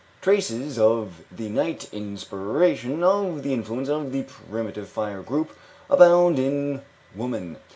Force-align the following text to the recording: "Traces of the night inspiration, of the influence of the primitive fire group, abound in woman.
"Traces 0.19 0.79
of 0.79 1.23
the 1.31 1.47
night 1.47 1.87
inspiration, 1.93 3.03
of 3.03 3.43
the 3.43 3.53
influence 3.53 3.87
of 3.87 4.11
the 4.11 4.23
primitive 4.23 4.89
fire 4.89 5.21
group, 5.21 5.51
abound 5.91 6.39
in 6.39 6.81
woman. 7.15 7.57